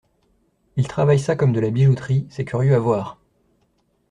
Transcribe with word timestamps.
Il 0.77 0.87
travaille 0.87 1.19
ça 1.19 1.35
comme 1.35 1.53
de 1.53 1.59
la 1.59 1.69
bijouterie, 1.69 2.25
c’est 2.31 2.43
curieux 2.43 2.73
à 2.73 2.79
voir! 2.79 3.19